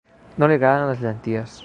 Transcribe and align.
No 0.43 0.47
li 0.51 0.57
agraden 0.61 0.89
les 0.93 1.05
llenties. 1.05 1.59